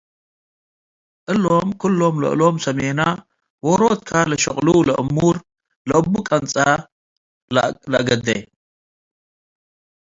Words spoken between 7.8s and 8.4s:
ለአገዴ።